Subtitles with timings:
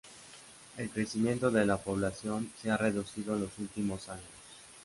[0.77, 4.25] El crecimiento de la población se ha reducido en los últimos años.